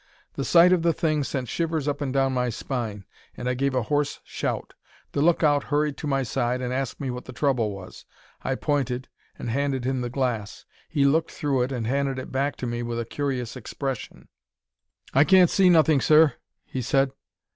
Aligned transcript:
The 0.33 0.43
sight 0.43 0.73
of 0.73 0.81
the 0.81 0.93
thing 0.93 1.23
sent 1.23 1.47
shivers 1.47 1.87
up 1.87 2.01
and 2.01 2.11
down 2.11 2.33
my 2.33 2.49
spine, 2.49 3.05
and 3.37 3.47
I 3.47 3.53
gave 3.53 3.75
a 3.75 3.83
hoarse 3.83 4.19
shout. 4.23 4.73
The 5.11 5.21
lookout 5.21 5.65
hurried 5.65 5.95
to 5.97 6.07
my 6.07 6.23
side 6.23 6.59
and 6.59 6.73
asked 6.73 6.99
me 6.99 7.11
what 7.11 7.25
the 7.25 7.31
trouble 7.31 7.69
was. 7.71 8.05
I 8.41 8.55
pointed 8.55 9.09
and 9.37 9.51
handed 9.51 9.85
him 9.85 10.01
the 10.01 10.09
glass. 10.09 10.65
He 10.89 11.05
looked 11.05 11.29
through 11.29 11.61
it 11.61 11.71
and 11.71 11.85
handed 11.85 12.17
it 12.17 12.31
back 12.31 12.55
to 12.55 12.65
me 12.65 12.81
with 12.81 12.99
a 12.99 13.05
curious 13.05 13.55
expression. 13.55 14.27
"'I 15.13 15.23
can't 15.25 15.49
see 15.51 15.69
nothing, 15.69 16.01
sir,' 16.01 16.33
he 16.65 16.81
said. 16.81 17.11